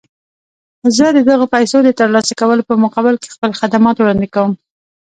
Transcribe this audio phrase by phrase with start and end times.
[0.97, 4.53] زه د دغو پيسو د ترلاسه کولو په مقابل کې خپل خدمات وړاندې کوم.